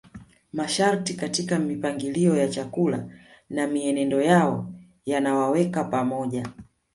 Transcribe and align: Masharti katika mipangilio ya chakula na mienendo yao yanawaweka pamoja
Masharti 0.53 1.13
katika 1.13 1.59
mipangilio 1.59 2.35
ya 2.37 2.47
chakula 2.47 3.07
na 3.49 3.67
mienendo 3.67 4.21
yao 4.21 4.73
yanawaweka 5.05 5.83
pamoja 5.83 6.45